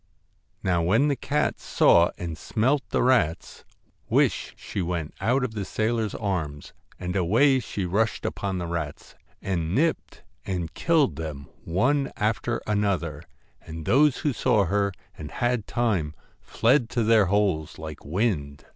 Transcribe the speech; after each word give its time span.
Now 0.63 0.81
when 0.81 1.09
the 1.09 1.15
cat 1.15 1.59
saw 1.59 2.09
and 2.17 2.35
smelt 2.35 2.81
the 2.89 3.03
rats, 3.03 3.63
whish 4.07 4.55
she 4.57 4.81
went 4.81 5.13
out 5.21 5.43
of 5.43 5.53
the 5.53 5.63
sailor's 5.63 6.15
arms, 6.15 6.73
and 6.99 7.15
away 7.15 7.59
she 7.59 7.85
rushed 7.85 8.25
upon 8.25 8.57
the 8.57 8.65
rats, 8.65 9.13
and 9.43 9.75
nipped 9.75 10.23
and 10.43 10.73
killed 10.73 11.17
them 11.17 11.49
one 11.65 12.11
after 12.17 12.63
another, 12.65 13.21
and 13.61 13.85
those 13.85 14.17
who 14.25 14.33
saw 14.33 14.65
her, 14.65 14.91
and 15.19 15.29
had 15.33 15.67
time, 15.67 16.15
fled 16.39 16.89
to 16.89 17.03
their 17.03 17.27
holes 17.27 17.77
like 17.77 18.03
wind. 18.03 18.65